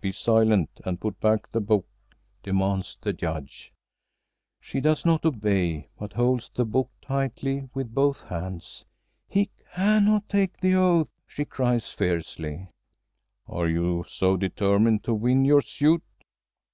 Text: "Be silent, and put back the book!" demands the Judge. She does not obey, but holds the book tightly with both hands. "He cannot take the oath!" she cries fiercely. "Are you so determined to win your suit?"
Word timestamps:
"Be 0.00 0.10
silent, 0.10 0.70
and 0.86 0.98
put 0.98 1.20
back 1.20 1.52
the 1.52 1.60
book!" 1.60 1.86
demands 2.42 2.96
the 2.98 3.12
Judge. 3.12 3.74
She 4.58 4.80
does 4.80 5.04
not 5.04 5.26
obey, 5.26 5.90
but 5.98 6.14
holds 6.14 6.48
the 6.54 6.64
book 6.64 6.88
tightly 7.02 7.68
with 7.74 7.92
both 7.92 8.22
hands. 8.22 8.86
"He 9.28 9.50
cannot 9.74 10.30
take 10.30 10.56
the 10.60 10.76
oath!" 10.76 11.10
she 11.26 11.44
cries 11.44 11.90
fiercely. 11.90 12.68
"Are 13.46 13.68
you 13.68 14.06
so 14.08 14.38
determined 14.38 15.04
to 15.04 15.12
win 15.14 15.44
your 15.44 15.60
suit?" 15.60 16.02